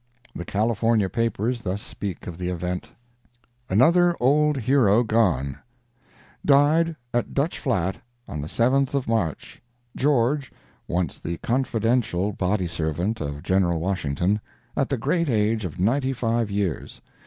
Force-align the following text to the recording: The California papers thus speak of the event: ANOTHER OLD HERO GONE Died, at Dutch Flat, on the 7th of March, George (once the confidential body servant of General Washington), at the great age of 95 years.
The 0.33 0.45
California 0.45 1.09
papers 1.11 1.61
thus 1.61 1.79
speak 1.79 2.25
of 2.25 2.39
the 2.39 2.49
event: 2.49 2.89
ANOTHER 3.69 4.15
OLD 4.19 4.57
HERO 4.57 5.03
GONE 5.03 5.59
Died, 6.43 6.95
at 7.13 7.35
Dutch 7.35 7.59
Flat, 7.59 7.97
on 8.27 8.41
the 8.41 8.47
7th 8.47 8.95
of 8.95 9.07
March, 9.07 9.61
George 9.95 10.51
(once 10.87 11.19
the 11.19 11.37
confidential 11.43 12.31
body 12.31 12.65
servant 12.65 13.21
of 13.21 13.43
General 13.43 13.79
Washington), 13.79 14.41
at 14.75 14.89
the 14.89 14.97
great 14.97 15.29
age 15.29 15.65
of 15.65 15.79
95 15.79 16.49
years. 16.49 16.99